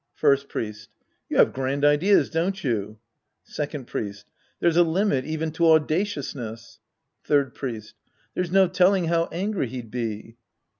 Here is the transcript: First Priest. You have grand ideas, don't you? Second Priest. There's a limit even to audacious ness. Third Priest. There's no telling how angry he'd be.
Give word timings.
First 0.15 0.49
Priest. 0.49 0.89
You 1.29 1.37
have 1.37 1.53
grand 1.53 1.85
ideas, 1.85 2.31
don't 2.31 2.63
you? 2.63 2.97
Second 3.43 3.85
Priest. 3.85 4.25
There's 4.59 4.75
a 4.75 4.81
limit 4.81 5.25
even 5.25 5.51
to 5.51 5.67
audacious 5.73 6.33
ness. 6.33 6.79
Third 7.23 7.53
Priest. 7.53 7.93
There's 8.33 8.49
no 8.51 8.67
telling 8.67 9.09
how 9.09 9.29
angry 9.31 9.67
he'd 9.67 9.91
be. 9.91 10.37